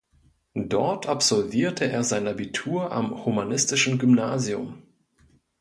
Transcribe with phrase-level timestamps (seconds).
[0.55, 4.81] Dort absolvierte er sein Abitur am Humanistischen Gymnasium.